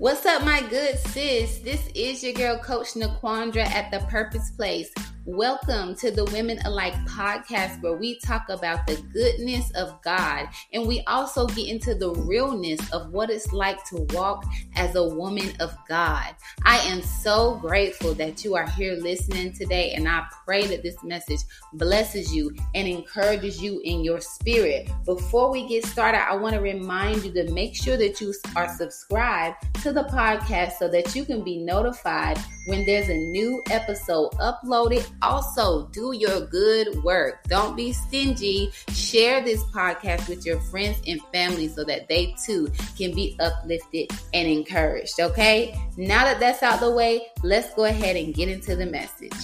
What's 0.00 0.24
up, 0.24 0.42
my 0.46 0.62
good 0.62 0.98
sis? 0.98 1.58
This 1.58 1.86
is 1.94 2.24
your 2.24 2.32
girl, 2.32 2.56
Coach 2.56 2.94
Naquandra 2.94 3.66
at 3.66 3.90
the 3.90 3.98
Purpose 4.08 4.50
Place. 4.50 4.90
Welcome 5.26 5.96
to 5.96 6.10
the 6.10 6.24
Women 6.24 6.58
Alike 6.64 6.94
podcast, 7.06 7.82
where 7.82 7.92
we 7.92 8.18
talk 8.20 8.48
about 8.48 8.86
the 8.86 8.96
goodness 9.12 9.70
of 9.72 10.00
God 10.00 10.48
and 10.72 10.88
we 10.88 11.02
also 11.06 11.46
get 11.46 11.68
into 11.68 11.94
the 11.94 12.10
realness 12.10 12.80
of 12.90 13.12
what 13.12 13.28
it's 13.28 13.52
like 13.52 13.84
to 13.90 14.06
walk 14.14 14.46
as 14.76 14.94
a 14.96 15.06
woman 15.06 15.52
of 15.60 15.76
God. 15.86 16.34
I 16.64 16.78
am 16.78 17.02
so 17.02 17.56
grateful 17.56 18.14
that 18.14 18.46
you 18.46 18.56
are 18.56 18.66
here 18.70 18.94
listening 18.94 19.52
today, 19.52 19.92
and 19.92 20.08
I 20.08 20.24
pray 20.46 20.66
that 20.68 20.82
this 20.82 20.96
message 21.04 21.40
blesses 21.74 22.34
you 22.34 22.54
and 22.74 22.88
encourages 22.88 23.62
you 23.62 23.82
in 23.84 24.02
your 24.02 24.22
spirit. 24.22 24.90
Before 25.04 25.50
we 25.50 25.68
get 25.68 25.84
started, 25.84 26.26
I 26.26 26.34
want 26.36 26.54
to 26.54 26.62
remind 26.62 27.24
you 27.24 27.32
to 27.32 27.52
make 27.52 27.76
sure 27.76 27.98
that 27.98 28.22
you 28.22 28.32
are 28.56 28.74
subscribed 28.74 29.56
to 29.82 29.92
the 29.92 30.04
podcast 30.04 30.78
so 30.78 30.88
that 30.88 31.14
you 31.14 31.26
can 31.26 31.44
be 31.44 31.58
notified 31.58 32.38
when 32.70 32.86
there's 32.86 33.08
a 33.08 33.16
new 33.16 33.60
episode 33.68 34.30
uploaded 34.34 35.04
also, 35.22 35.88
do 35.88 36.12
your 36.12 36.46
good 36.46 37.02
work. 37.02 37.42
Don't 37.48 37.74
be 37.76 37.92
stingy. 37.92 38.70
Share 38.92 39.42
this 39.42 39.64
podcast 39.64 40.28
with 40.28 40.46
your 40.46 40.60
friends 40.60 41.02
and 41.04 41.20
family 41.32 41.66
so 41.66 41.82
that 41.82 42.06
they 42.06 42.32
too 42.44 42.70
can 42.96 43.12
be 43.12 43.36
uplifted 43.40 44.08
and 44.32 44.46
encouraged. 44.46 45.18
Okay? 45.18 45.74
Now 45.96 46.22
that 46.22 46.38
that's 46.38 46.62
out 46.62 46.78
the 46.78 46.92
way, 46.92 47.26
let's 47.42 47.74
go 47.74 47.86
ahead 47.86 48.14
and 48.14 48.32
get 48.32 48.48
into 48.48 48.76
the 48.76 48.86
message. 48.86 49.34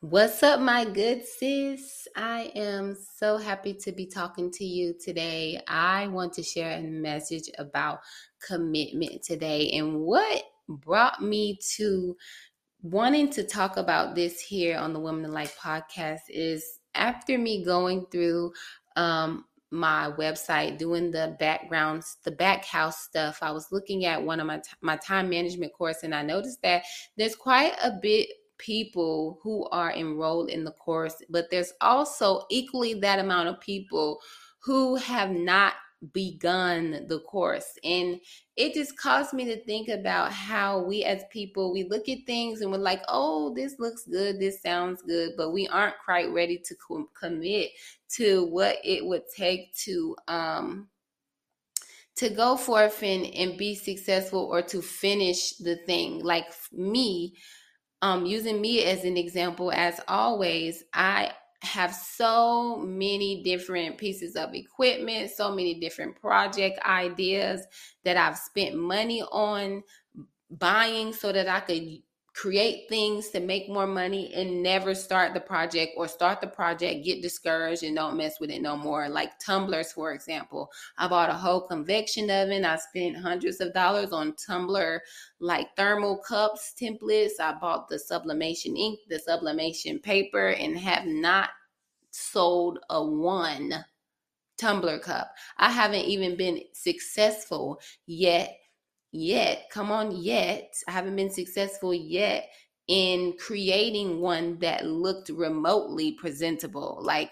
What's 0.00 0.42
up, 0.42 0.60
my 0.60 0.84
good 0.84 1.24
sis? 1.26 1.99
I 2.16 2.50
am 2.54 2.96
so 3.16 3.36
happy 3.36 3.74
to 3.74 3.92
be 3.92 4.06
talking 4.06 4.50
to 4.52 4.64
you 4.64 4.94
today. 5.02 5.60
I 5.68 6.08
want 6.08 6.32
to 6.34 6.42
share 6.42 6.78
a 6.78 6.82
message 6.82 7.50
about 7.58 8.00
commitment 8.46 9.22
today 9.22 9.70
and 9.72 10.00
what 10.00 10.42
brought 10.68 11.22
me 11.22 11.58
to 11.76 12.16
wanting 12.82 13.30
to 13.30 13.44
talk 13.44 13.76
about 13.76 14.14
this 14.14 14.40
here 14.40 14.78
on 14.78 14.92
the 14.92 15.00
Women 15.00 15.24
Alike 15.24 15.54
podcast 15.56 16.20
is 16.28 16.64
after 16.94 17.38
me 17.38 17.64
going 17.64 18.06
through 18.10 18.52
um, 18.96 19.44
my 19.70 20.10
website 20.18 20.78
doing 20.78 21.10
the 21.12 21.36
backgrounds 21.38 22.16
the 22.24 22.30
back 22.32 22.64
house 22.64 23.04
stuff 23.04 23.38
i 23.40 23.52
was 23.52 23.68
looking 23.70 24.04
at 24.04 24.20
one 24.20 24.40
of 24.40 24.46
my 24.46 24.56
t- 24.56 24.64
my 24.80 24.96
time 24.96 25.30
management 25.30 25.72
course 25.72 25.98
and 26.02 26.12
i 26.12 26.22
noticed 26.22 26.60
that 26.60 26.82
there's 27.16 27.36
quite 27.36 27.72
a 27.80 27.92
bit 28.02 28.28
people 28.60 29.40
who 29.42 29.66
are 29.70 29.92
enrolled 29.92 30.50
in 30.50 30.64
the 30.64 30.72
course 30.72 31.22
but 31.30 31.50
there's 31.50 31.72
also 31.80 32.44
equally 32.50 32.94
that 32.94 33.18
amount 33.18 33.48
of 33.48 33.60
people 33.60 34.20
who 34.58 34.96
have 34.96 35.30
not 35.30 35.74
begun 36.12 37.04
the 37.08 37.20
course. 37.20 37.78
And 37.84 38.20
it 38.56 38.74
just 38.74 38.96
caused 38.96 39.32
me 39.32 39.44
to 39.46 39.62
think 39.64 39.88
about 39.88 40.32
how 40.32 40.82
we 40.82 41.04
as 41.04 41.22
people, 41.30 41.72
we 41.72 41.84
look 41.84 42.08
at 42.08 42.26
things 42.26 42.60
and 42.60 42.70
we're 42.70 42.78
like, 42.78 43.02
oh, 43.08 43.54
this 43.54 43.78
looks 43.78 44.04
good, 44.06 44.40
this 44.40 44.62
sounds 44.62 45.02
good, 45.02 45.32
but 45.36 45.50
we 45.50 45.68
aren't 45.68 45.96
quite 46.04 46.30
ready 46.30 46.58
to 46.58 46.74
co- 46.76 47.10
commit 47.18 47.70
to 48.10 48.46
what 48.46 48.76
it 48.82 49.04
would 49.04 49.24
take 49.34 49.74
to 49.74 50.16
um 50.28 50.88
to 52.16 52.28
go 52.28 52.56
forth 52.56 53.02
and, 53.02 53.24
and 53.34 53.56
be 53.56 53.74
successful 53.74 54.40
or 54.40 54.60
to 54.60 54.82
finish 54.82 55.52
the 55.58 55.76
thing. 55.86 56.22
Like 56.22 56.46
me, 56.72 57.34
um, 58.02 58.26
using 58.26 58.60
me 58.60 58.84
as 58.84 59.04
an 59.04 59.16
example, 59.16 59.72
as 59.72 60.00
always, 60.08 60.84
I 60.94 61.32
have 61.62 61.94
so 61.94 62.78
many 62.78 63.42
different 63.42 63.98
pieces 63.98 64.34
of 64.36 64.54
equipment, 64.54 65.30
so 65.30 65.50
many 65.50 65.78
different 65.78 66.18
project 66.18 66.80
ideas 66.86 67.66
that 68.04 68.16
I've 68.16 68.38
spent 68.38 68.76
money 68.76 69.22
on 69.22 69.82
buying 70.50 71.12
so 71.12 71.32
that 71.32 71.48
I 71.48 71.60
could 71.60 71.98
create 72.34 72.88
things 72.88 73.28
to 73.30 73.40
make 73.40 73.68
more 73.68 73.86
money 73.86 74.32
and 74.34 74.62
never 74.62 74.94
start 74.94 75.34
the 75.34 75.40
project 75.40 75.92
or 75.96 76.06
start 76.06 76.40
the 76.40 76.46
project, 76.46 77.04
get 77.04 77.22
discouraged 77.22 77.82
and 77.82 77.96
don't 77.96 78.16
mess 78.16 78.40
with 78.40 78.50
it 78.50 78.62
no 78.62 78.76
more. 78.76 79.08
Like 79.08 79.38
tumblers, 79.38 79.92
for 79.92 80.12
example. 80.12 80.70
I 80.96 81.08
bought 81.08 81.30
a 81.30 81.34
whole 81.34 81.62
convection 81.62 82.30
oven. 82.30 82.64
I 82.64 82.76
spent 82.76 83.16
hundreds 83.16 83.60
of 83.60 83.74
dollars 83.74 84.12
on 84.12 84.34
tumbler 84.36 85.02
like 85.40 85.74
thermal 85.76 86.18
cups 86.18 86.72
templates. 86.80 87.40
I 87.40 87.54
bought 87.54 87.88
the 87.88 87.98
sublimation 87.98 88.76
ink, 88.76 89.00
the 89.08 89.18
sublimation 89.18 89.98
paper, 89.98 90.48
and 90.50 90.78
have 90.78 91.06
not 91.06 91.50
sold 92.10 92.78
a 92.90 93.04
one 93.04 93.84
tumbler 94.56 94.98
cup. 94.98 95.34
I 95.58 95.70
haven't 95.70 96.04
even 96.04 96.36
been 96.36 96.62
successful 96.72 97.80
yet 98.06 98.59
yet. 99.12 99.68
Come 99.72 99.90
on, 99.90 100.12
yet. 100.12 100.74
I 100.88 100.92
haven't 100.92 101.16
been 101.16 101.30
successful 101.30 101.92
yet 101.94 102.48
in 102.88 103.34
creating 103.38 104.20
one 104.20 104.58
that 104.58 104.86
looked 104.86 105.28
remotely 105.28 106.12
presentable. 106.12 106.98
Like, 107.02 107.30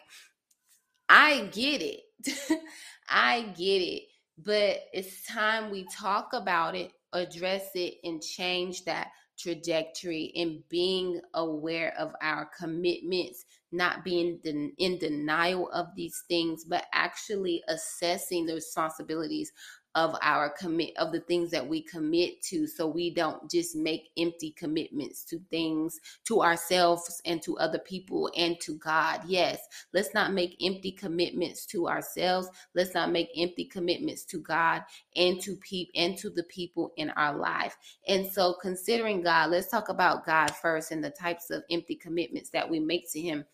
I 1.08 1.48
get 1.52 1.82
it. 1.82 2.00
I 3.08 3.42
get 3.56 3.82
it. 3.82 4.02
But 4.38 4.84
it's 4.92 5.26
time 5.26 5.70
we 5.70 5.86
talk 5.96 6.32
about 6.32 6.76
it, 6.76 6.92
address 7.12 7.70
it, 7.74 7.94
and 8.04 8.22
change 8.22 8.84
that 8.84 9.08
trajectory 9.38 10.32
and 10.36 10.62
being 10.68 11.20
aware 11.34 11.94
of 11.98 12.12
our 12.22 12.48
commitments, 12.58 13.44
not 13.72 14.04
being 14.04 14.38
in 14.44 14.98
denial 14.98 15.70
of 15.70 15.86
these 15.96 16.24
things, 16.28 16.64
but 16.64 16.84
actually 16.92 17.62
assessing 17.68 18.46
the 18.46 18.54
responsibilities 18.54 19.52
of 19.94 20.14
our 20.22 20.50
commit 20.50 20.96
of 20.96 21.12
the 21.12 21.20
things 21.20 21.50
that 21.50 21.66
we 21.66 21.82
commit 21.82 22.40
to 22.42 22.66
so 22.66 22.86
we 22.86 23.10
don't 23.10 23.50
just 23.50 23.74
make 23.74 24.10
empty 24.16 24.50
commitments 24.52 25.24
to 25.24 25.40
things 25.50 25.98
to 26.24 26.42
ourselves 26.42 27.20
and 27.24 27.42
to 27.42 27.58
other 27.58 27.78
people 27.78 28.30
and 28.36 28.60
to 28.60 28.74
God. 28.76 29.20
Yes, 29.26 29.58
let's 29.92 30.14
not 30.14 30.32
make 30.32 30.56
empty 30.62 30.92
commitments 30.92 31.66
to 31.66 31.88
ourselves. 31.88 32.48
Let's 32.74 32.94
not 32.94 33.10
make 33.10 33.30
empty 33.36 33.64
commitments 33.64 34.24
to 34.26 34.40
God 34.40 34.82
and 35.16 35.40
to 35.40 35.56
people 35.56 35.92
and 35.96 36.16
to 36.18 36.30
the 36.30 36.44
people 36.44 36.92
in 36.96 37.10
our 37.10 37.36
life. 37.36 37.76
And 38.06 38.30
so 38.30 38.54
considering 38.60 39.22
God, 39.22 39.50
let's 39.50 39.70
talk 39.70 39.88
about 39.88 40.26
God 40.26 40.50
first 40.50 40.92
and 40.92 41.02
the 41.02 41.10
types 41.10 41.50
of 41.50 41.62
empty 41.70 41.94
commitments 41.94 42.50
that 42.50 42.68
we 42.68 42.78
make 42.78 43.10
to 43.12 43.20
him 43.20 43.44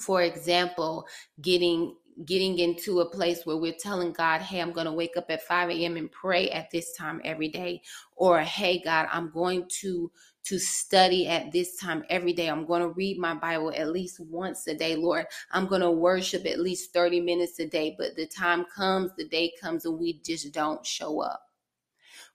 for 0.00 0.22
example, 0.22 1.06
getting 1.40 1.96
getting 2.24 2.58
into 2.58 3.00
a 3.00 3.10
place 3.10 3.44
where 3.44 3.56
we're 3.56 3.74
telling 3.78 4.12
God, 4.12 4.40
hey, 4.40 4.60
I'm 4.60 4.72
going 4.72 4.86
to 4.86 4.92
wake 4.92 5.16
up 5.16 5.26
at 5.28 5.42
5 5.42 5.70
a.m. 5.70 5.96
and 5.96 6.10
pray 6.10 6.50
at 6.50 6.70
this 6.70 6.94
time 6.94 7.20
every 7.24 7.48
day. 7.48 7.82
Or, 8.16 8.40
hey, 8.40 8.80
God, 8.82 9.08
I'm 9.12 9.30
going 9.30 9.66
to 9.80 10.10
to 10.44 10.60
study 10.60 11.26
at 11.26 11.50
this 11.50 11.76
time 11.76 12.04
every 12.08 12.32
day. 12.32 12.48
I'm 12.48 12.66
going 12.66 12.80
to 12.80 12.90
read 12.90 13.18
my 13.18 13.34
Bible 13.34 13.72
at 13.76 13.88
least 13.88 14.20
once 14.20 14.68
a 14.68 14.74
day, 14.74 14.94
Lord. 14.94 15.26
I'm 15.50 15.66
going 15.66 15.80
to 15.80 15.90
worship 15.90 16.46
at 16.46 16.60
least 16.60 16.92
30 16.92 17.20
minutes 17.20 17.58
a 17.58 17.66
day. 17.66 17.96
But 17.98 18.14
the 18.14 18.26
time 18.26 18.64
comes, 18.74 19.10
the 19.16 19.26
day 19.26 19.52
comes, 19.60 19.86
and 19.86 19.98
we 19.98 20.20
just 20.24 20.52
don't 20.52 20.86
show 20.86 21.20
up 21.20 21.45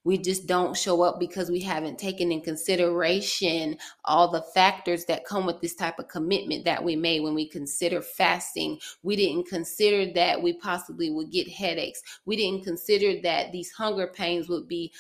we 0.04 0.18
just 0.18 0.48
don't 0.48 0.76
show 0.76 1.02
up 1.02 1.20
because 1.20 1.50
we 1.50 1.60
haven't 1.60 2.00
taken 2.00 2.32
in 2.32 2.42
consideration 2.42 3.78
all 4.06 4.30
the 4.30 4.42
factors 4.54 5.06
that 5.06 5.26
come 5.26 5.46
with 5.46 5.62
this 5.62 5.76
type 5.76 6.00
of 6.00 6.08
commitment 6.08 6.66
that 6.66 6.84
we 6.84 6.96
made 6.96 7.22
when 7.22 7.36
we 7.36 7.48
consider 7.48 8.02
fasting. 8.02 8.80
We 9.04 9.16
didn't 9.16 9.48
consider 9.48 10.12
that 10.14 10.42
we 10.42 10.54
possibly 10.54 11.12
would 11.12 11.32
get 11.32 11.48
headaches. 11.48 12.02
We 12.26 12.36
didn't 12.36 12.64
consider 12.64 13.22
that 13.22 13.52
these 13.52 13.72
hunger 13.72 14.08
pains 14.08 14.50
would 14.50 14.68
be 14.68 14.92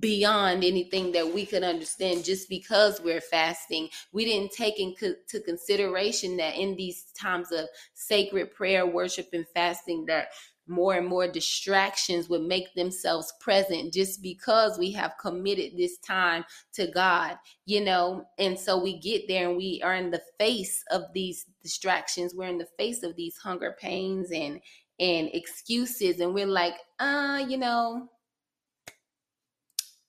beyond 0.00 0.64
anything 0.64 1.12
that 1.12 1.34
we 1.34 1.44
could 1.44 1.62
understand 1.62 2.24
just 2.24 2.48
because 2.48 3.00
we're 3.00 3.20
fasting. 3.20 3.88
We 4.12 4.24
didn't 4.24 4.52
take 4.52 4.80
into 4.80 5.16
consideration 5.44 6.36
that 6.38 6.56
in 6.56 6.76
these 6.76 7.06
times 7.20 7.52
of 7.52 7.66
sacred 7.94 8.54
prayer, 8.54 8.86
worship, 8.86 9.28
and 9.32 9.46
fasting, 9.54 10.06
that 10.06 10.28
more 10.66 10.94
and 10.94 11.06
more 11.06 11.26
distractions 11.26 12.28
would 12.28 12.42
make 12.42 12.74
themselves 12.74 13.32
present 13.40 13.92
just 13.92 14.22
because 14.22 14.78
we 14.78 14.92
have 14.92 15.18
committed 15.20 15.76
this 15.76 15.98
time 15.98 16.44
to 16.72 16.86
God, 16.86 17.36
you 17.66 17.80
know. 17.80 18.24
And 18.38 18.58
so 18.58 18.80
we 18.80 18.98
get 18.98 19.26
there 19.28 19.48
and 19.48 19.56
we 19.56 19.80
are 19.82 19.94
in 19.94 20.10
the 20.10 20.22
face 20.38 20.84
of 20.90 21.02
these 21.12 21.46
distractions. 21.62 22.34
We're 22.34 22.48
in 22.48 22.58
the 22.58 22.68
face 22.78 23.02
of 23.02 23.16
these 23.16 23.36
hunger 23.36 23.76
pains 23.80 24.30
and 24.30 24.60
and 25.00 25.30
excuses 25.32 26.20
and 26.20 26.32
we're 26.32 26.46
like, 26.46 26.74
"Uh, 27.00 27.44
you 27.48 27.56
know, 27.56 28.08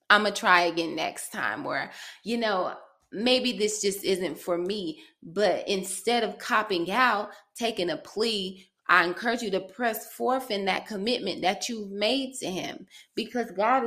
I'm 0.10 0.22
going 0.22 0.34
to 0.34 0.40
try 0.40 0.64
again 0.64 0.96
next 0.96 1.32
time 1.32 1.66
or, 1.66 1.90
you 2.24 2.38
know, 2.38 2.76
maybe 3.12 3.54
this 3.54 3.82
just 3.82 4.04
isn't 4.04 4.38
for 4.38 4.58
me." 4.58 5.02
But 5.24 5.68
instead 5.68 6.24
of 6.24 6.38
copping 6.38 6.92
out, 6.92 7.32
taking 7.56 7.90
a 7.90 7.98
plea 7.98 8.68
I 8.88 9.06
encourage 9.06 9.41
you 9.41 9.51
to 9.51 9.62
press 9.62 10.13
forth 10.13 10.51
in 10.51 10.65
that 10.65 10.88
commitment 10.88 11.41
that 11.41 11.69
you've 11.69 11.91
made 11.91 12.35
to 12.41 12.47
him 12.50 12.88
because 13.15 13.51
God 13.51 13.83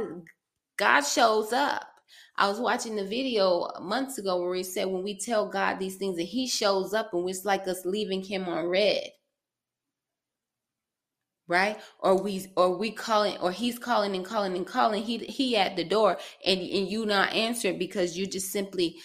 God 0.78 1.02
shows 1.02 1.52
up. 1.52 1.86
I 2.36 2.48
was 2.48 2.60
watching 2.60 2.96
the 2.96 3.04
video 3.04 3.68
months 3.80 4.18
ago 4.18 4.40
where 4.42 4.54
he 4.54 4.62
said 4.62 4.86
when 4.86 5.02
we 5.02 5.18
tell 5.18 5.48
God 5.48 5.78
these 5.78 5.96
things 5.96 6.18
and 6.18 6.28
he 6.28 6.46
shows 6.48 6.94
up 6.94 7.14
and 7.14 7.28
it's 7.28 7.44
like 7.44 7.66
us 7.68 7.84
leaving 7.86 8.22
him 8.22 8.48
on 8.48 8.66
red. 8.66 9.02
right 11.48 11.78
or 12.00 12.20
we 12.20 12.46
or 12.56 12.76
we 12.76 12.90
calling 12.90 13.36
or 13.38 13.52
he's 13.52 13.78
calling 13.78 14.14
and 14.16 14.24
calling 14.24 14.56
and 14.56 14.66
calling 14.66 15.02
he 15.02 15.18
he 15.18 15.56
at 15.56 15.76
the 15.76 15.84
door 15.84 16.18
and 16.44 16.60
and 16.60 16.88
you 16.88 17.06
not 17.06 17.32
answering 17.32 17.78
because 17.78 18.16
you 18.16 18.26
just 18.26 18.50
simply 18.50 18.96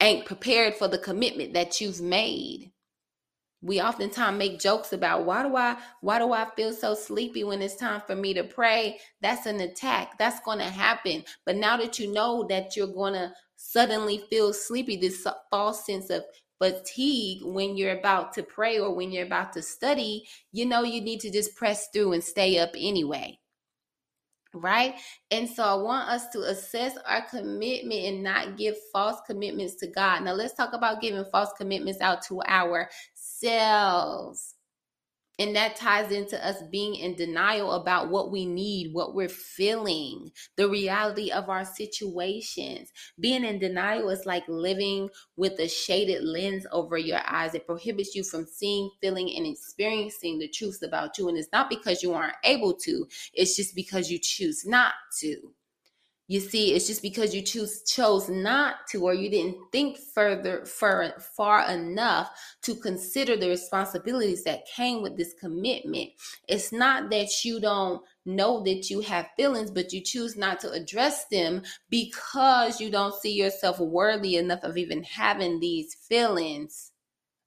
ain't 0.00 0.26
prepared 0.26 0.74
for 0.74 0.88
the 0.88 0.98
commitment 0.98 1.52
that 1.54 1.80
you've 1.80 2.00
made 2.00 2.72
we 3.66 3.80
oftentimes 3.80 4.38
make 4.38 4.60
jokes 4.60 4.92
about 4.92 5.24
why 5.24 5.42
do 5.42 5.56
i 5.56 5.76
why 6.00 6.18
do 6.18 6.32
i 6.32 6.46
feel 6.56 6.72
so 6.72 6.94
sleepy 6.94 7.44
when 7.44 7.60
it's 7.60 7.76
time 7.76 8.00
for 8.06 8.14
me 8.14 8.32
to 8.32 8.44
pray 8.44 8.98
that's 9.20 9.46
an 9.46 9.60
attack 9.60 10.16
that's 10.18 10.40
going 10.40 10.58
to 10.58 10.64
happen 10.64 11.24
but 11.44 11.56
now 11.56 11.76
that 11.76 11.98
you 11.98 12.12
know 12.12 12.46
that 12.48 12.76
you're 12.76 12.86
going 12.86 13.14
to 13.14 13.32
suddenly 13.56 14.22
feel 14.30 14.52
sleepy 14.52 14.96
this 14.96 15.26
false 15.50 15.84
sense 15.84 16.10
of 16.10 16.22
fatigue 16.58 17.40
when 17.42 17.76
you're 17.76 17.98
about 17.98 18.32
to 18.34 18.42
pray 18.42 18.78
or 18.78 18.94
when 18.94 19.10
you're 19.12 19.26
about 19.26 19.52
to 19.54 19.62
study, 19.62 20.26
you 20.52 20.66
know 20.66 20.82
you 20.82 21.00
need 21.00 21.20
to 21.20 21.30
just 21.30 21.54
press 21.56 21.88
through 21.92 22.12
and 22.12 22.24
stay 22.24 22.58
up 22.58 22.70
anyway. 22.76 23.38
Right? 24.54 24.94
And 25.30 25.46
so 25.46 25.62
I 25.62 25.74
want 25.74 26.08
us 26.08 26.28
to 26.30 26.40
assess 26.40 26.96
our 27.06 27.20
commitment 27.28 28.00
and 28.06 28.22
not 28.22 28.56
give 28.56 28.74
false 28.90 29.20
commitments 29.26 29.74
to 29.76 29.86
God. 29.86 30.22
Now 30.22 30.32
let's 30.32 30.54
talk 30.54 30.72
about 30.72 31.02
giving 31.02 31.26
false 31.26 31.50
commitments 31.58 32.00
out 32.00 32.22
to 32.28 32.40
ourselves. 33.44 34.54
And 35.38 35.54
that 35.54 35.76
ties 35.76 36.12
into 36.12 36.42
us 36.44 36.62
being 36.70 36.94
in 36.94 37.14
denial 37.14 37.72
about 37.72 38.08
what 38.08 38.30
we 38.30 38.46
need, 38.46 38.94
what 38.94 39.14
we're 39.14 39.28
feeling, 39.28 40.30
the 40.56 40.66
reality 40.66 41.30
of 41.30 41.50
our 41.50 41.66
situations. 41.66 42.90
Being 43.20 43.44
in 43.44 43.58
denial 43.58 44.08
is 44.08 44.24
like 44.24 44.44
living 44.48 45.10
with 45.36 45.60
a 45.60 45.68
shaded 45.68 46.24
lens 46.24 46.66
over 46.72 46.96
your 46.96 47.20
eyes. 47.26 47.54
It 47.54 47.66
prohibits 47.66 48.14
you 48.14 48.24
from 48.24 48.46
seeing, 48.46 48.90
feeling, 49.02 49.30
and 49.36 49.46
experiencing 49.46 50.38
the 50.38 50.48
truths 50.48 50.80
about 50.80 51.18
you. 51.18 51.28
And 51.28 51.36
it's 51.36 51.52
not 51.52 51.68
because 51.68 52.02
you 52.02 52.14
aren't 52.14 52.36
able 52.42 52.72
to, 52.72 53.06
it's 53.34 53.56
just 53.56 53.74
because 53.74 54.10
you 54.10 54.18
choose 54.18 54.64
not 54.64 54.94
to. 55.20 55.52
You 56.28 56.40
see, 56.40 56.74
it's 56.74 56.88
just 56.88 57.02
because 57.02 57.34
you 57.34 57.42
choose 57.42 57.84
chose 57.84 58.28
not 58.28 58.88
to, 58.90 59.04
or 59.04 59.14
you 59.14 59.30
didn't 59.30 59.58
think 59.70 59.96
further 59.96 60.64
far, 60.64 61.14
far 61.20 61.70
enough 61.70 62.30
to 62.62 62.74
consider 62.74 63.36
the 63.36 63.48
responsibilities 63.48 64.42
that 64.42 64.66
came 64.66 65.02
with 65.02 65.16
this 65.16 65.34
commitment. 65.38 66.10
It's 66.48 66.72
not 66.72 67.10
that 67.10 67.44
you 67.44 67.60
don't 67.60 68.02
know 68.24 68.60
that 68.64 68.90
you 68.90 69.00
have 69.02 69.28
feelings, 69.36 69.70
but 69.70 69.92
you 69.92 70.00
choose 70.00 70.36
not 70.36 70.58
to 70.60 70.72
address 70.72 71.26
them 71.26 71.62
because 71.90 72.80
you 72.80 72.90
don't 72.90 73.14
see 73.14 73.32
yourself 73.32 73.78
worthy 73.78 74.34
enough 74.34 74.64
of 74.64 74.76
even 74.76 75.04
having 75.04 75.60
these 75.60 75.94
feelings 75.94 76.90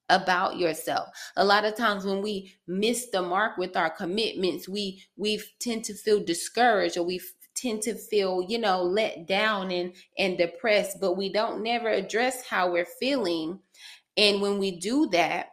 about 0.09 0.57
yourself. 0.57 1.09
A 1.35 1.45
lot 1.45 1.65
of 1.65 1.75
times 1.75 2.03
when 2.03 2.21
we 2.21 2.55
miss 2.67 3.09
the 3.11 3.21
mark 3.21 3.57
with 3.57 3.77
our 3.77 3.89
commitments, 3.89 4.67
we 4.67 5.03
we 5.15 5.41
tend 5.59 5.85
to 5.85 5.93
feel 5.93 6.23
discouraged 6.23 6.97
or 6.97 7.03
we 7.03 7.19
tend 7.61 7.81
to 7.83 7.95
feel, 7.95 8.45
you 8.47 8.57
know, 8.57 8.83
let 8.83 9.27
down 9.27 9.71
and 9.71 9.93
and 10.17 10.37
depressed, 10.37 10.97
but 10.99 11.17
we 11.17 11.31
don't 11.31 11.63
never 11.63 11.89
address 11.89 12.45
how 12.45 12.71
we're 12.71 12.85
feeling. 12.85 13.59
And 14.17 14.41
when 14.41 14.59
we 14.59 14.79
do 14.79 15.07
that, 15.11 15.49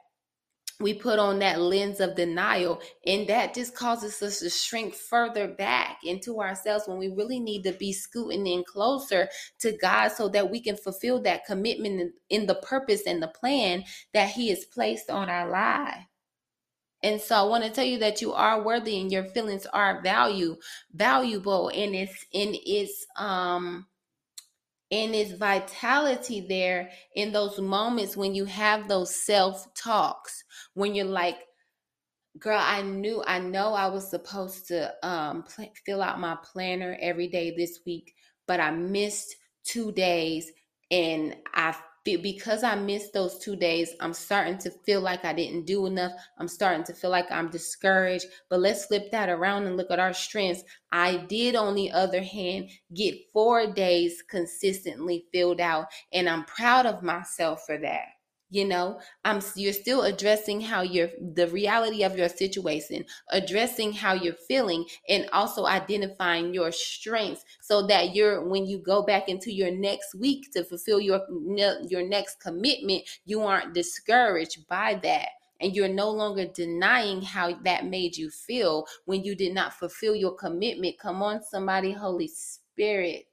we 0.78 0.92
put 0.92 1.18
on 1.18 1.38
that 1.38 1.60
lens 1.60 2.00
of 2.00 2.16
denial 2.16 2.80
and 3.06 3.26
that 3.28 3.54
just 3.54 3.74
causes 3.74 4.20
us 4.22 4.40
to 4.40 4.50
shrink 4.50 4.94
further 4.94 5.48
back 5.48 5.98
into 6.04 6.40
ourselves 6.40 6.86
when 6.86 6.98
we 6.98 7.08
really 7.08 7.40
need 7.40 7.62
to 7.62 7.72
be 7.72 7.92
scooting 7.92 8.46
in 8.46 8.62
closer 8.64 9.28
to 9.60 9.76
God 9.78 10.08
so 10.08 10.28
that 10.28 10.50
we 10.50 10.60
can 10.60 10.76
fulfill 10.76 11.22
that 11.22 11.46
commitment 11.46 12.12
in 12.28 12.46
the 12.46 12.56
purpose 12.56 13.02
and 13.06 13.22
the 13.22 13.28
plan 13.28 13.84
that 14.12 14.28
he 14.30 14.50
has 14.50 14.66
placed 14.66 15.08
on 15.08 15.30
our 15.30 15.48
life. 15.48 16.04
And 17.06 17.20
so 17.20 17.36
I 17.36 17.42
want 17.42 17.62
to 17.62 17.70
tell 17.70 17.84
you 17.84 18.00
that 18.00 18.20
you 18.20 18.32
are 18.32 18.64
worthy 18.64 19.00
and 19.00 19.12
your 19.12 19.22
feelings 19.26 19.64
are 19.66 20.02
value 20.02 20.56
valuable 20.92 21.68
and 21.68 21.94
it's 21.94 22.26
in 22.32 22.56
its 22.66 23.06
um 23.16 23.86
in 24.90 25.14
its 25.14 25.30
vitality 25.30 26.44
there 26.48 26.90
in 27.14 27.30
those 27.30 27.60
moments 27.60 28.16
when 28.16 28.34
you 28.34 28.44
have 28.44 28.88
those 28.88 29.14
self 29.14 29.72
talks 29.74 30.42
when 30.74 30.96
you're 30.96 31.04
like 31.06 31.38
girl 32.40 32.60
i 32.60 32.82
knew 32.82 33.22
i 33.24 33.38
know 33.38 33.72
i 33.72 33.86
was 33.86 34.10
supposed 34.10 34.66
to 34.66 34.92
um 35.06 35.44
pl- 35.44 35.72
fill 35.84 36.02
out 36.02 36.18
my 36.18 36.36
planner 36.42 36.98
every 37.00 37.28
day 37.28 37.54
this 37.56 37.78
week 37.86 38.16
but 38.48 38.58
i 38.58 38.72
missed 38.72 39.36
two 39.62 39.92
days 39.92 40.50
and 40.90 41.36
i 41.54 41.72
because 42.14 42.62
I 42.62 42.76
missed 42.76 43.12
those 43.12 43.38
two 43.38 43.56
days, 43.56 43.94
I'm 43.98 44.12
starting 44.12 44.58
to 44.58 44.70
feel 44.70 45.00
like 45.00 45.24
I 45.24 45.32
didn't 45.32 45.66
do 45.66 45.86
enough. 45.86 46.12
I'm 46.38 46.46
starting 46.46 46.84
to 46.84 46.94
feel 46.94 47.10
like 47.10 47.30
I'm 47.32 47.50
discouraged. 47.50 48.26
But 48.48 48.60
let's 48.60 48.86
flip 48.86 49.10
that 49.10 49.28
around 49.28 49.66
and 49.66 49.76
look 49.76 49.90
at 49.90 49.98
our 49.98 50.12
strengths. 50.12 50.62
I 50.92 51.16
did, 51.16 51.56
on 51.56 51.74
the 51.74 51.90
other 51.90 52.22
hand, 52.22 52.70
get 52.94 53.16
four 53.32 53.72
days 53.72 54.22
consistently 54.22 55.26
filled 55.32 55.60
out, 55.60 55.86
and 56.12 56.28
I'm 56.28 56.44
proud 56.44 56.86
of 56.86 57.02
myself 57.02 57.66
for 57.66 57.78
that 57.78 58.15
you 58.50 58.64
know 58.64 58.98
i'm 59.24 59.40
you're 59.56 59.72
still 59.72 60.02
addressing 60.02 60.60
how 60.60 60.82
you're 60.82 61.10
the 61.34 61.48
reality 61.48 62.04
of 62.04 62.16
your 62.16 62.28
situation 62.28 63.04
addressing 63.30 63.92
how 63.92 64.12
you're 64.12 64.34
feeling 64.48 64.84
and 65.08 65.28
also 65.32 65.66
identifying 65.66 66.54
your 66.54 66.70
strengths 66.70 67.44
so 67.60 67.86
that 67.86 68.14
you're 68.14 68.48
when 68.48 68.66
you 68.66 68.78
go 68.78 69.02
back 69.02 69.28
into 69.28 69.52
your 69.52 69.70
next 69.70 70.14
week 70.14 70.46
to 70.52 70.64
fulfill 70.64 71.00
your 71.00 71.20
your 71.88 72.06
next 72.06 72.40
commitment 72.40 73.02
you 73.24 73.42
aren't 73.42 73.74
discouraged 73.74 74.66
by 74.68 74.98
that. 75.02 75.28
And 75.60 75.74
you're 75.74 75.88
no 75.88 76.10
longer 76.10 76.46
denying 76.46 77.22
how 77.22 77.54
that 77.64 77.86
made 77.86 78.16
you 78.16 78.30
feel 78.30 78.86
when 79.06 79.24
you 79.24 79.34
did 79.34 79.54
not 79.54 79.72
fulfill 79.72 80.14
your 80.14 80.34
commitment. 80.34 80.98
Come 80.98 81.22
on 81.22 81.42
somebody 81.42 81.92
holy 81.92 82.28
spirit 82.28 83.26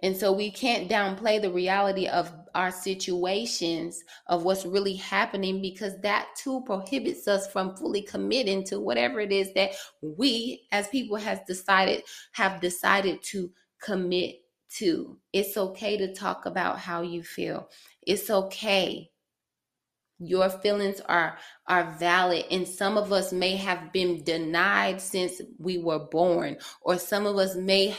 and 0.00 0.16
so 0.16 0.32
we 0.32 0.50
can't 0.50 0.88
downplay 0.88 1.40
the 1.40 1.50
reality 1.50 2.06
of 2.06 2.32
our 2.54 2.70
situations, 2.70 4.02
of 4.28 4.44
what's 4.44 4.64
really 4.64 4.94
happening, 4.94 5.60
because 5.60 6.00
that 6.02 6.28
too 6.36 6.62
prohibits 6.66 7.26
us 7.26 7.50
from 7.50 7.76
fully 7.76 8.02
committing 8.02 8.64
to 8.64 8.78
whatever 8.78 9.20
it 9.20 9.32
is 9.32 9.52
that 9.54 9.72
we 10.00 10.66
as 10.70 10.88
people 10.88 11.16
has 11.16 11.40
decided 11.46 12.02
have 12.32 12.60
decided 12.60 13.22
to 13.22 13.50
commit 13.82 14.36
to. 14.76 15.18
It's 15.32 15.56
okay 15.56 15.96
to 15.96 16.14
talk 16.14 16.46
about 16.46 16.78
how 16.78 17.02
you 17.02 17.22
feel. 17.22 17.68
It's 18.06 18.30
okay. 18.30 19.10
Your 20.20 20.50
feelings 20.50 21.00
are 21.08 21.38
are 21.66 21.96
valid 21.98 22.44
and 22.50 22.66
some 22.66 22.96
of 22.98 23.12
us 23.12 23.32
may 23.32 23.56
have 23.56 23.92
been 23.92 24.24
denied 24.24 25.00
since 25.00 25.40
we 25.58 25.78
were 25.78 26.00
born 26.00 26.56
or 26.80 26.98
some 26.98 27.24
of 27.24 27.36
us 27.36 27.54
may 27.54 27.96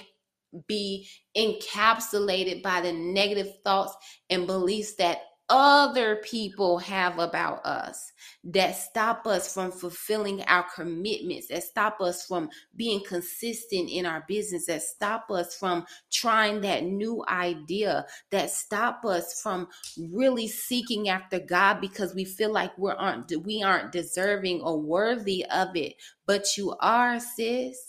be 0.68 1.08
encapsulated 1.38 2.62
by 2.64 2.82
the 2.82 2.94
negative 2.94 3.54
thoughts 3.64 3.96
and 4.30 4.48
beliefs 4.48 4.96
that 4.96 5.20
other 5.50 6.18
people 6.18 6.78
have 6.78 7.18
about 7.18 7.66
us 7.66 8.12
that 8.44 8.72
stop 8.72 9.28
us 9.28 9.54
from 9.54 9.72
fulfilling 9.72 10.42
our 10.44 10.66
commitments, 10.76 11.48
that 11.48 11.64
stop 11.64 12.00
us 12.00 12.26
from 12.26 12.50
being 12.76 13.02
consistent 13.06 13.90
in 13.90 14.06
our 14.06 14.24
business, 14.28 14.66
that 14.66 14.82
stop 14.82 15.30
us 15.30 15.56
from 15.56 15.86
trying 16.12 16.62
that 16.62 16.84
new 16.84 17.24
idea, 17.28 18.06
that 18.32 18.50
stop 18.50 19.04
us 19.06 19.42
from 19.42 19.68
really 19.98 20.48
seeking 20.48 21.10
after 21.10 21.40
God 21.40 21.82
because 21.82 22.16
we 22.16 22.24
feel 22.26 22.52
like 22.52 22.78
we 22.78 22.92
aren't 22.92 23.32
we 23.44 23.62
aren't 23.62 23.92
deserving 23.92 24.62
or 24.62 24.80
worthy 24.80 25.46
of 25.52 25.76
it. 25.76 25.96
But 26.26 26.58
you 26.58 26.76
are, 26.80 27.20
sis. 27.20 27.89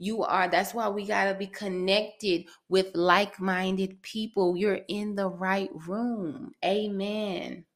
You 0.00 0.24
are. 0.24 0.48
That's 0.48 0.74
why 0.74 0.88
we 0.88 1.06
got 1.06 1.26
to 1.26 1.34
be 1.34 1.48
connected 1.48 2.46
with 2.70 2.88
like 2.96 3.40
minded 3.40 4.02
people. 4.02 4.56
You're 4.56 4.80
in 4.88 5.16
the 5.16 5.28
right 5.28 5.70
room. 5.88 6.52
Amen. 6.64 7.66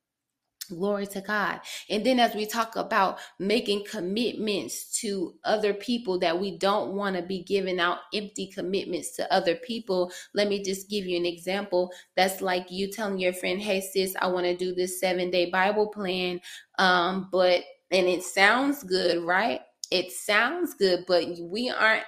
Glory 0.70 1.06
to 1.08 1.22
God. 1.22 1.60
And 1.90 2.04
then, 2.06 2.20
as 2.20 2.34
we 2.34 2.46
talk 2.46 2.76
about 2.76 3.20
making 3.38 3.84
commitments 3.84 4.98
to 5.00 5.34
other 5.44 5.74
people 5.74 6.18
that 6.20 6.40
we 6.40 6.58
don't 6.58 6.94
want 6.94 7.16
to 7.16 7.22
be 7.22 7.44
giving 7.44 7.80
out 7.80 7.98
empty 8.14 8.48
commitments 8.48 9.16
to 9.16 9.32
other 9.32 9.56
people, 9.56 10.12
let 10.34 10.48
me 10.48 10.62
just 10.62 10.90
give 10.90 11.06
you 11.06 11.16
an 11.18 11.26
example. 11.26 11.92
That's 12.16 12.42
like 12.42 12.70
you 12.70 12.92
telling 12.92 13.18
your 13.18 13.34
friend, 13.34 13.62
Hey, 13.62 13.80
sis, 13.82 14.16
I 14.20 14.28
want 14.28 14.46
to 14.46 14.56
do 14.56 14.74
this 14.74 15.00
seven 15.00 15.30
day 15.30 15.50
Bible 15.50 15.88
plan. 15.88 16.40
Um, 16.78 17.28
but, 17.32 17.62
and 17.92 18.08
it 18.08 18.24
sounds 18.24 18.84
good, 18.84 19.24
right? 19.24 19.60
It 19.92 20.12
sounds 20.12 20.74
good, 20.74 21.04
but 21.06 21.26
we 21.40 21.70
aren't 21.70 22.04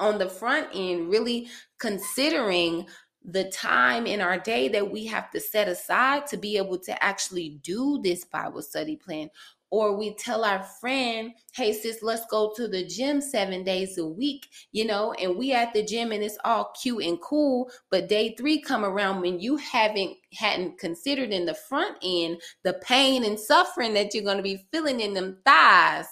on 0.00 0.18
the 0.18 0.28
front 0.28 0.68
end 0.74 1.08
really 1.08 1.48
considering 1.78 2.86
the 3.22 3.44
time 3.50 4.06
in 4.06 4.20
our 4.20 4.38
day 4.38 4.66
that 4.68 4.90
we 4.90 5.06
have 5.06 5.30
to 5.30 5.38
set 5.38 5.68
aside 5.68 6.26
to 6.26 6.36
be 6.38 6.56
able 6.56 6.78
to 6.78 7.04
actually 7.04 7.60
do 7.62 8.00
this 8.02 8.24
Bible 8.24 8.62
study 8.62 8.96
plan 8.96 9.28
or 9.70 9.96
we 9.96 10.14
tell 10.14 10.44
our 10.44 10.62
friend, 10.80 11.32
hey, 11.54 11.72
sis, 11.72 12.02
let's 12.02 12.26
go 12.26 12.52
to 12.56 12.66
the 12.66 12.84
gym 12.84 13.20
seven 13.20 13.62
days 13.62 13.98
a 13.98 14.06
week, 14.06 14.48
you 14.72 14.84
know, 14.84 15.12
and 15.14 15.36
we 15.36 15.52
at 15.52 15.72
the 15.72 15.84
gym 15.84 16.10
and 16.10 16.24
it's 16.24 16.38
all 16.44 16.72
cute 16.80 17.04
and 17.04 17.20
cool. 17.20 17.70
But 17.90 18.08
day 18.08 18.34
three 18.36 18.60
come 18.60 18.84
around 18.84 19.20
when 19.20 19.38
you 19.38 19.56
haven't 19.56 20.16
hadn't 20.34 20.78
considered 20.78 21.30
in 21.30 21.44
the 21.44 21.54
front 21.54 21.96
end 22.02 22.40
the 22.64 22.74
pain 22.74 23.24
and 23.24 23.38
suffering 23.38 23.94
that 23.94 24.12
you're 24.12 24.24
going 24.24 24.36
to 24.36 24.42
be 24.42 24.66
feeling 24.72 25.00
in 25.00 25.14
them 25.14 25.38
thighs 25.44 26.06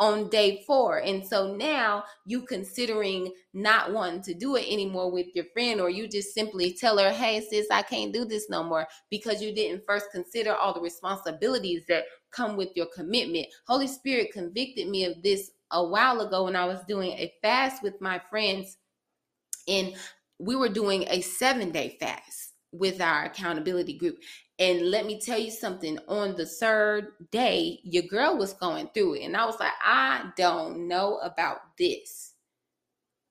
on 0.00 0.28
day 0.28 0.62
four. 0.66 0.98
And 0.98 1.26
so 1.26 1.54
now 1.54 2.04
you 2.24 2.42
considering 2.42 3.32
not 3.52 3.92
wanting 3.92 4.22
to 4.22 4.34
do 4.34 4.56
it 4.56 4.66
anymore 4.68 5.10
with 5.10 5.26
your 5.34 5.46
friend, 5.52 5.80
or 5.80 5.90
you 5.90 6.08
just 6.08 6.34
simply 6.34 6.72
tell 6.72 6.98
her, 6.98 7.10
hey, 7.10 7.40
sis, 7.40 7.66
I 7.70 7.82
can't 7.82 8.12
do 8.12 8.24
this 8.24 8.48
no 8.48 8.62
more 8.62 8.86
because 9.10 9.42
you 9.42 9.54
didn't 9.54 9.84
first 9.86 10.06
consider 10.12 10.54
all 10.54 10.72
the 10.72 10.80
responsibilities 10.80 11.82
that 11.88 12.04
come 12.30 12.56
with 12.56 12.68
your 12.76 12.86
commitment. 12.94 13.46
Holy 13.66 13.88
Spirit 13.88 14.32
convicted 14.32 14.88
me 14.88 15.04
of 15.04 15.22
this 15.22 15.50
a 15.70 15.84
while 15.84 16.20
ago 16.20 16.44
when 16.44 16.56
I 16.56 16.64
was 16.64 16.80
doing 16.86 17.12
a 17.12 17.32
fast 17.42 17.82
with 17.82 18.00
my 18.00 18.20
friends, 18.30 18.76
and 19.66 19.94
we 20.38 20.54
were 20.56 20.68
doing 20.68 21.04
a 21.08 21.20
seven 21.20 21.70
day 21.70 21.96
fast 21.98 22.54
with 22.72 23.00
our 23.00 23.24
accountability 23.24 23.98
group. 23.98 24.18
And 24.58 24.90
let 24.90 25.06
me 25.06 25.20
tell 25.20 25.38
you 25.38 25.52
something 25.52 25.98
on 26.08 26.34
the 26.34 26.46
third 26.46 27.12
day, 27.30 27.78
your 27.84 28.02
girl 28.04 28.36
was 28.36 28.54
going 28.54 28.88
through 28.92 29.14
it. 29.14 29.22
And 29.22 29.36
I 29.36 29.46
was 29.46 29.60
like, 29.60 29.72
I 29.80 30.30
don't 30.36 30.88
know 30.88 31.18
about 31.18 31.58
this. 31.78 32.34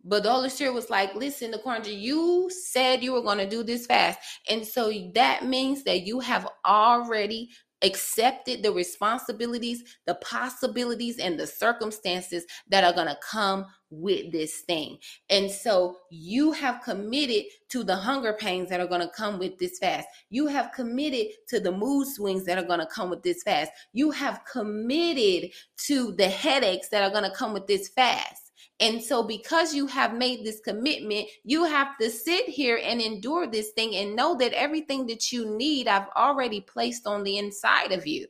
But 0.05 0.23
the 0.23 0.31
Holy 0.31 0.47
Spirit 0.49 0.73
was 0.73 0.89
like, 0.89 1.13
listen, 1.15 1.51
the 1.51 1.57
corner, 1.57 1.89
you 1.89 2.49
said 2.49 3.03
you 3.03 3.11
were 3.11 3.21
going 3.21 3.39
to 3.39 3.49
do 3.49 3.61
this 3.61 3.85
fast. 3.85 4.19
And 4.49 4.65
so 4.65 4.89
that 5.15 5.43
means 5.43 5.83
that 5.83 6.07
you 6.07 6.21
have 6.21 6.47
already 6.65 7.49
accepted 7.81 8.63
the 8.63 8.71
responsibilities, 8.71 9.83
the 10.05 10.15
possibilities, 10.15 11.19
and 11.19 11.39
the 11.39 11.47
circumstances 11.47 12.45
that 12.69 12.83
are 12.83 12.93
going 12.93 13.07
to 13.07 13.17
come 13.21 13.65
with 13.89 14.31
this 14.31 14.61
thing. 14.61 14.97
And 15.29 15.49
so 15.49 15.97
you 16.09 16.51
have 16.51 16.81
committed 16.83 17.45
to 17.69 17.83
the 17.83 17.95
hunger 17.95 18.33
pains 18.33 18.69
that 18.69 18.79
are 18.79 18.87
going 18.87 19.01
to 19.01 19.09
come 19.15 19.39
with 19.39 19.57
this 19.59 19.77
fast. 19.79 20.07
You 20.29 20.47
have 20.47 20.71
committed 20.73 21.27
to 21.49 21.59
the 21.59 21.71
mood 21.71 22.07
swings 22.07 22.45
that 22.45 22.57
are 22.57 22.67
going 22.67 22.79
to 22.79 22.87
come 22.87 23.09
with 23.09 23.23
this 23.23 23.43
fast. 23.43 23.71
You 23.93 24.11
have 24.11 24.41
committed 24.51 25.51
to 25.87 26.11
the 26.13 26.29
headaches 26.29 26.89
that 26.89 27.03
are 27.03 27.11
going 27.11 27.29
to 27.29 27.35
come 27.35 27.53
with 27.53 27.67
this 27.67 27.89
fast. 27.89 28.46
And 28.79 29.01
so, 29.01 29.23
because 29.23 29.73
you 29.73 29.87
have 29.87 30.13
made 30.13 30.45
this 30.45 30.59
commitment, 30.59 31.27
you 31.43 31.63
have 31.63 31.97
to 31.99 32.11
sit 32.11 32.47
here 32.47 32.79
and 32.83 33.01
endure 33.01 33.47
this 33.47 33.71
thing 33.71 33.95
and 33.95 34.15
know 34.15 34.35
that 34.37 34.53
everything 34.53 35.07
that 35.07 35.31
you 35.31 35.57
need, 35.57 35.87
I've 35.87 36.09
already 36.15 36.61
placed 36.61 37.07
on 37.07 37.23
the 37.23 37.39
inside 37.39 37.91
of 37.91 38.05
you. 38.05 38.27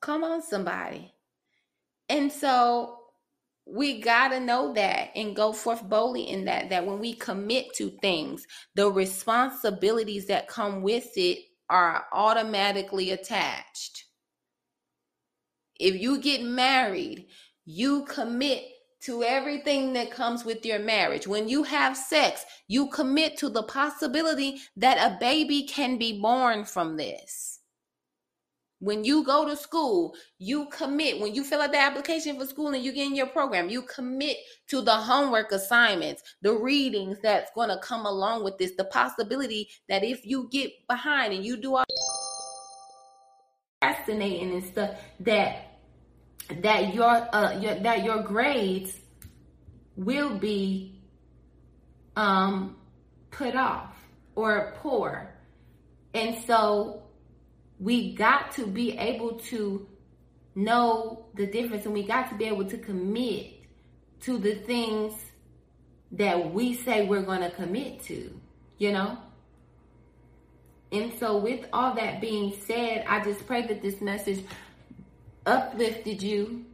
Come 0.00 0.24
on, 0.24 0.42
somebody. 0.42 1.14
And 2.08 2.32
so, 2.32 3.00
we 3.66 4.00
got 4.00 4.28
to 4.28 4.40
know 4.40 4.72
that 4.72 5.10
and 5.14 5.36
go 5.36 5.52
forth 5.52 5.88
boldly 5.88 6.28
in 6.28 6.44
that 6.44 6.70
that 6.70 6.84
when 6.84 6.98
we 6.98 7.14
commit 7.14 7.72
to 7.74 7.90
things 8.02 8.46
the 8.74 8.90
responsibilities 8.90 10.26
that 10.26 10.48
come 10.48 10.82
with 10.82 11.10
it 11.16 11.38
are 11.68 12.06
automatically 12.12 13.12
attached 13.12 14.06
if 15.78 15.94
you 15.94 16.18
get 16.18 16.42
married 16.42 17.26
you 17.70 18.04
commit 18.06 18.64
to 19.02 19.22
everything 19.22 19.92
that 19.92 20.10
comes 20.10 20.44
with 20.44 20.66
your 20.66 20.80
marriage. 20.80 21.26
When 21.26 21.48
you 21.48 21.62
have 21.62 21.96
sex, 21.96 22.44
you 22.66 22.88
commit 22.88 23.38
to 23.38 23.48
the 23.48 23.62
possibility 23.62 24.60
that 24.76 24.98
a 24.98 25.18
baby 25.18 25.62
can 25.62 25.96
be 25.96 26.20
born 26.20 26.64
from 26.64 26.96
this. 26.96 27.60
When 28.80 29.04
you 29.04 29.24
go 29.24 29.46
to 29.46 29.56
school, 29.56 30.14
you 30.38 30.66
commit. 30.66 31.20
When 31.20 31.34
you 31.34 31.44
fill 31.44 31.60
out 31.60 31.70
the 31.70 31.78
application 31.78 32.38
for 32.38 32.46
school 32.46 32.68
and 32.68 32.82
you 32.82 32.92
get 32.92 33.06
in 33.06 33.14
your 33.14 33.26
program, 33.26 33.68
you 33.68 33.82
commit 33.82 34.38
to 34.68 34.80
the 34.80 34.96
homework 34.96 35.52
assignments, 35.52 36.22
the 36.42 36.52
readings 36.52 37.18
that's 37.22 37.50
going 37.54 37.68
to 37.68 37.78
come 37.78 38.04
along 38.04 38.42
with 38.42 38.58
this, 38.58 38.72
the 38.76 38.84
possibility 38.86 39.68
that 39.88 40.02
if 40.02 40.26
you 40.26 40.48
get 40.50 40.72
behind 40.88 41.32
and 41.34 41.44
you 41.44 41.56
do 41.56 41.76
all 41.76 41.84
procrastinating 43.80 44.52
and 44.52 44.64
stuff, 44.64 44.90
that 45.20 45.69
that 46.62 46.94
your 46.94 47.34
uh 47.34 47.58
your, 47.60 47.74
that 47.80 48.04
your 48.04 48.22
grades 48.22 48.92
will 49.96 50.38
be 50.38 51.00
um 52.16 52.76
put 53.30 53.54
off 53.54 53.94
or 54.34 54.74
poor. 54.82 55.34
And 56.14 56.42
so 56.46 57.02
we 57.78 58.14
got 58.14 58.52
to 58.52 58.66
be 58.66 58.96
able 58.98 59.38
to 59.38 59.86
know 60.54 61.26
the 61.34 61.46
difference 61.46 61.84
and 61.84 61.94
we 61.94 62.02
got 62.02 62.28
to 62.30 62.34
be 62.34 62.44
able 62.44 62.64
to 62.64 62.78
commit 62.78 63.54
to 64.22 64.38
the 64.38 64.56
things 64.56 65.14
that 66.12 66.52
we 66.52 66.74
say 66.74 67.06
we're 67.06 67.22
going 67.22 67.40
to 67.40 67.50
commit 67.50 68.02
to, 68.02 68.38
you 68.78 68.92
know? 68.92 69.16
And 70.92 71.12
so, 71.18 71.38
with 71.38 71.66
all 71.72 71.94
that 71.94 72.20
being 72.20 72.52
said, 72.66 73.04
I 73.08 73.22
just 73.22 73.46
pray 73.46 73.64
that 73.68 73.80
this 73.80 74.00
message 74.00 74.44
uplifted 75.50 76.22
you 76.22 76.64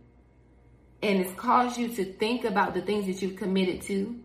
and 1.02 1.20
it's 1.20 1.32
caused 1.32 1.78
you 1.78 1.88
to 1.88 2.04
think 2.04 2.44
about 2.44 2.74
the 2.74 2.82
things 2.82 3.06
that 3.06 3.22
you've 3.22 3.36
committed 3.36 3.80
to 3.82 4.18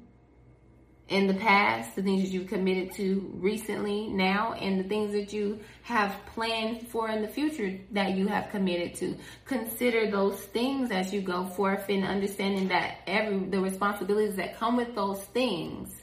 in 1.08 1.28
the 1.28 1.34
past, 1.34 1.96
the 1.96 2.02
things 2.02 2.22
that 2.24 2.30
you've 2.30 2.48
committed 2.48 2.94
to 2.94 3.30
recently, 3.36 4.08
now, 4.08 4.54
and 4.54 4.80
the 4.80 4.88
things 4.88 5.12
that 5.12 5.34
you 5.34 5.60
have 5.84 6.16
planned 6.34 6.88
for 6.88 7.10
in 7.10 7.22
the 7.22 7.28
future 7.28 7.78
that 7.92 8.16
you 8.16 8.28
have 8.28 8.50
committed 8.50 8.96
to. 8.96 9.18
Consider 9.46 10.10
those 10.10 10.40
things 10.40 10.90
as 10.90 11.14
you 11.14 11.22
go 11.22 11.46
forth 11.46 11.90
and 11.90 12.06
understanding 12.06 12.70
that 12.70 13.00
every 13.08 13.40
the 13.40 13.60
responsibilities 13.60 14.38
that 14.38 14.58
come 14.58 14.78
with 14.78 14.96
those 14.96 15.22
things, 15.26 16.02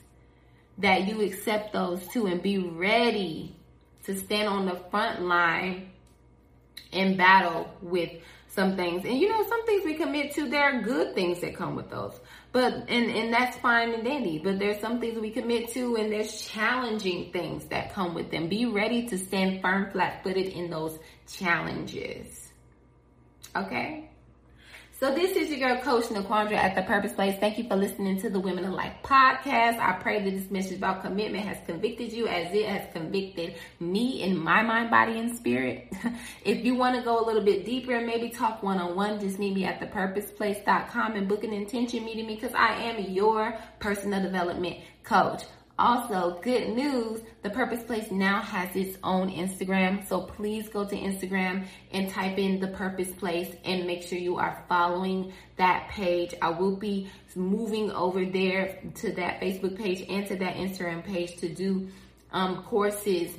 that 0.76 1.08
you 1.08 1.22
accept 1.22 1.72
those 1.72 2.06
too 2.08 2.26
and 2.26 2.42
be 2.42 2.58
ready 2.58 3.56
to 4.04 4.14
stand 4.14 4.48
on 4.48 4.66
the 4.66 4.76
front 4.90 5.22
line 5.22 5.88
in 6.92 7.16
battle 7.16 7.70
with 7.80 8.10
some 8.58 8.74
things. 8.74 9.04
And 9.04 9.16
you 9.16 9.28
know, 9.28 9.46
some 9.48 9.64
things 9.66 9.84
we 9.84 9.94
commit 9.94 10.32
to, 10.32 10.50
there 10.50 10.64
are 10.64 10.82
good 10.82 11.14
things 11.14 11.40
that 11.42 11.54
come 11.54 11.76
with 11.76 11.90
those. 11.90 12.18
But 12.50 12.72
and 12.88 13.06
and 13.08 13.32
that's 13.32 13.56
fine 13.58 13.94
and 13.94 14.02
dandy. 14.04 14.38
But 14.38 14.58
there's 14.58 14.80
some 14.80 14.98
things 14.98 15.16
we 15.16 15.30
commit 15.30 15.72
to 15.74 15.94
and 15.94 16.10
there's 16.10 16.42
challenging 16.42 17.30
things 17.30 17.66
that 17.66 17.92
come 17.92 18.14
with 18.14 18.32
them. 18.32 18.48
Be 18.48 18.66
ready 18.66 19.06
to 19.10 19.16
stand 19.18 19.62
firm 19.62 19.92
flat 19.92 20.24
footed 20.24 20.48
in 20.48 20.70
those 20.70 20.98
challenges. 21.28 22.50
Okay? 23.54 24.07
So 24.98 25.14
this 25.14 25.36
is 25.36 25.48
your 25.48 25.60
girl, 25.60 25.80
Coach 25.80 26.06
Naquandra 26.06 26.54
at 26.54 26.74
The 26.74 26.82
Purpose 26.82 27.12
Place. 27.12 27.38
Thank 27.38 27.56
you 27.56 27.68
for 27.68 27.76
listening 27.76 28.20
to 28.20 28.30
the 28.30 28.40
Women 28.40 28.64
of 28.64 28.72
Life 28.72 28.94
podcast. 29.04 29.78
I 29.78 29.92
pray 29.92 30.20
that 30.24 30.28
this 30.28 30.50
message 30.50 30.78
about 30.78 31.02
commitment 31.02 31.44
has 31.44 31.56
convicted 31.66 32.12
you 32.12 32.26
as 32.26 32.52
it 32.52 32.66
has 32.66 32.92
convicted 32.92 33.54
me 33.78 34.24
in 34.24 34.36
my 34.36 34.60
mind, 34.60 34.90
body, 34.90 35.20
and 35.20 35.36
spirit. 35.36 35.92
if 36.44 36.64
you 36.64 36.74
want 36.74 36.96
to 36.96 37.02
go 37.02 37.20
a 37.20 37.24
little 37.24 37.44
bit 37.44 37.64
deeper 37.64 37.94
and 37.94 38.08
maybe 38.08 38.28
talk 38.28 38.60
one-on-one, 38.64 39.20
just 39.20 39.38
meet 39.38 39.54
me 39.54 39.64
at 39.64 39.80
thepurposeplace.com 39.80 41.14
and 41.14 41.28
book 41.28 41.44
an 41.44 41.52
intention 41.52 42.04
meeting 42.04 42.26
me 42.26 42.34
because 42.34 42.54
I 42.56 42.74
am 42.82 43.00
your 43.12 43.56
personal 43.78 44.20
development 44.20 44.78
coach. 45.04 45.44
Also, 45.78 46.40
good 46.42 46.70
news, 46.70 47.20
the 47.42 47.50
Purpose 47.50 47.84
Place 47.84 48.10
now 48.10 48.40
has 48.40 48.74
its 48.74 48.98
own 49.04 49.30
Instagram. 49.30 50.06
So 50.08 50.22
please 50.22 50.68
go 50.68 50.84
to 50.84 50.96
Instagram 50.96 51.66
and 51.92 52.10
type 52.10 52.36
in 52.36 52.58
the 52.58 52.66
Purpose 52.66 53.12
Place 53.12 53.54
and 53.64 53.86
make 53.86 54.02
sure 54.02 54.18
you 54.18 54.38
are 54.38 54.64
following 54.68 55.32
that 55.56 55.88
page. 55.88 56.34
I 56.42 56.50
will 56.50 56.74
be 56.74 57.08
moving 57.36 57.92
over 57.92 58.24
there 58.24 58.80
to 58.96 59.12
that 59.12 59.40
Facebook 59.40 59.76
page 59.76 60.04
and 60.08 60.26
to 60.26 60.36
that 60.36 60.56
Instagram 60.56 61.04
page 61.04 61.36
to 61.36 61.48
do 61.48 61.88
um, 62.32 62.64
courses 62.64 63.36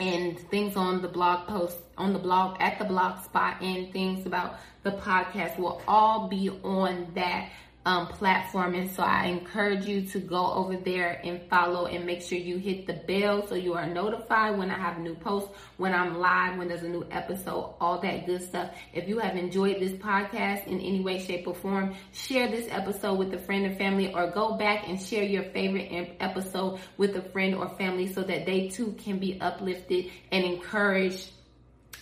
and 0.00 0.38
things 0.50 0.76
on 0.76 1.00
the 1.00 1.08
blog 1.08 1.46
post 1.46 1.78
on 1.96 2.12
the 2.12 2.18
blog 2.18 2.56
at 2.60 2.78
the 2.78 2.84
blog 2.84 3.22
spot 3.24 3.62
and 3.62 3.90
things 3.92 4.26
about 4.26 4.58
the 4.82 4.90
podcast 4.90 5.58
will 5.58 5.80
all 5.88 6.28
be 6.28 6.50
on 6.62 7.06
that 7.14 7.48
um, 7.86 8.08
platform. 8.08 8.74
And 8.74 8.90
so 8.90 9.04
I 9.04 9.26
encourage 9.26 9.86
you 9.86 10.02
to 10.08 10.18
go 10.18 10.52
over 10.52 10.76
there 10.76 11.20
and 11.22 11.40
follow 11.48 11.86
and 11.86 12.04
make 12.04 12.20
sure 12.20 12.36
you 12.36 12.58
hit 12.58 12.86
the 12.86 12.94
bell 12.94 13.46
so 13.46 13.54
you 13.54 13.74
are 13.74 13.86
notified 13.86 14.58
when 14.58 14.72
I 14.72 14.78
have 14.78 14.98
new 14.98 15.14
posts, 15.14 15.50
when 15.76 15.94
I'm 15.94 16.18
live, 16.18 16.58
when 16.58 16.66
there's 16.66 16.82
a 16.82 16.88
new 16.88 17.06
episode, 17.12 17.76
all 17.80 18.00
that 18.00 18.26
good 18.26 18.42
stuff. 18.42 18.72
If 18.92 19.08
you 19.08 19.20
have 19.20 19.36
enjoyed 19.36 19.80
this 19.80 19.92
podcast 19.92 20.66
in 20.66 20.80
any 20.80 21.00
way, 21.00 21.20
shape, 21.20 21.46
or 21.46 21.54
form, 21.54 21.94
share 22.12 22.48
this 22.48 22.66
episode 22.72 23.14
with 23.14 23.32
a 23.32 23.38
friend 23.38 23.64
or 23.66 23.74
family 23.76 24.12
or 24.12 24.32
go 24.32 24.56
back 24.56 24.88
and 24.88 25.00
share 25.00 25.22
your 25.22 25.44
favorite 25.44 26.16
episode 26.18 26.80
with 26.96 27.14
a 27.14 27.22
friend 27.22 27.54
or 27.54 27.68
family 27.78 28.12
so 28.12 28.22
that 28.22 28.46
they 28.46 28.68
too 28.68 28.96
can 28.98 29.20
be 29.20 29.40
uplifted 29.40 30.10
and 30.32 30.44
encouraged 30.44 31.30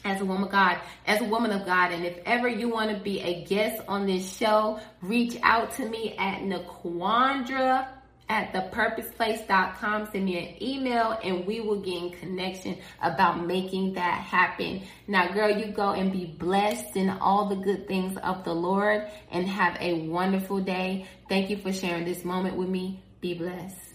as 0.04 0.20
a 0.20 0.25
woman 0.25 0.44
of 0.44 0.50
God, 0.50 0.78
as 1.06 1.20
a 1.20 1.25
woman 1.25 1.50
of 1.50 1.66
God. 1.66 1.92
And 1.92 2.04
if 2.04 2.18
ever 2.26 2.49
you 2.49 2.68
want 2.68 2.90
to 2.90 2.96
be 2.96 3.20
a 3.20 3.44
guest 3.44 3.82
on 3.88 4.06
this 4.06 4.37
show, 4.37 4.78
reach 5.02 5.37
out 5.42 5.73
to 5.76 5.88
me 5.88 6.14
at 6.18 6.42
Naquandra 6.42 7.88
at 8.28 8.52
thepurposeplace.com. 8.52 10.08
Send 10.11 10.25
me 10.25 10.38
an 10.38 10.62
email 10.62 11.18
and 11.23 11.46
we 11.46 11.61
will 11.61 11.80
get 11.80 11.94
in 11.94 12.11
connection 12.11 12.78
about 13.02 13.46
making 13.46 13.94
that 13.94 14.20
happen. 14.20 14.82
Now, 15.06 15.32
girl, 15.32 15.50
you 15.50 15.66
go 15.66 15.90
and 15.90 16.12
be 16.12 16.25
blessed 16.26 16.96
in 16.96 17.11
all 17.11 17.49
the 17.49 17.56
good 17.56 17.87
things 17.87 18.16
of 18.18 18.44
the 18.44 18.54
Lord 18.54 19.08
and 19.30 19.46
have 19.46 19.76
a 19.80 20.06
wonderful 20.06 20.61
day. 20.61 21.06
Thank 21.28 21.50
you 21.50 21.56
for 21.58 21.73
sharing 21.73 22.04
this 22.04 22.25
moment 22.25 22.56
with 22.56 22.68
me. 22.68 23.02
Be 23.20 23.34
blessed. 23.34 23.93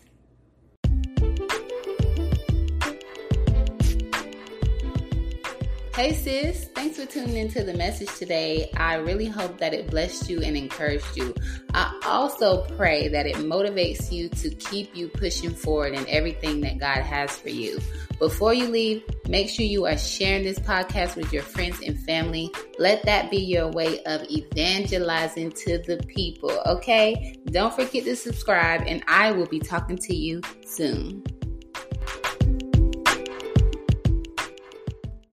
Hey 5.99 6.13
sis, 6.13 6.63
thanks 6.75 6.97
for 6.97 7.05
tuning 7.05 7.35
into 7.35 7.61
the 7.61 7.73
message 7.73 8.07
today. 8.15 8.71
I 8.77 8.95
really 8.95 9.25
hope 9.25 9.57
that 9.57 9.73
it 9.73 9.91
blessed 9.91 10.29
you 10.29 10.41
and 10.41 10.55
encouraged 10.55 11.17
you. 11.17 11.35
I 11.73 11.93
also 12.05 12.63
pray 12.77 13.09
that 13.09 13.25
it 13.25 13.35
motivates 13.35 14.09
you 14.09 14.29
to 14.29 14.49
keep 14.49 14.95
you 14.95 15.09
pushing 15.09 15.53
forward 15.53 15.95
in 15.95 16.07
everything 16.07 16.61
that 16.61 16.77
God 16.77 17.01
has 17.01 17.37
for 17.37 17.49
you. 17.49 17.81
Before 18.17 18.53
you 18.53 18.69
leave, 18.69 19.03
make 19.27 19.49
sure 19.49 19.65
you 19.65 19.87
are 19.87 19.97
sharing 19.97 20.43
this 20.43 20.59
podcast 20.59 21.17
with 21.17 21.33
your 21.33 21.43
friends 21.43 21.81
and 21.85 21.99
family. 21.99 22.49
Let 22.77 23.03
that 23.03 23.29
be 23.29 23.39
your 23.39 23.69
way 23.69 24.01
of 24.05 24.23
evangelizing 24.29 25.51
to 25.51 25.79
the 25.79 25.97
people, 26.07 26.61
okay? 26.65 27.35
Don't 27.47 27.73
forget 27.73 28.05
to 28.05 28.15
subscribe, 28.15 28.83
and 28.87 29.03
I 29.09 29.33
will 29.33 29.47
be 29.47 29.59
talking 29.59 29.97
to 29.97 30.15
you 30.15 30.39
soon. 30.65 31.25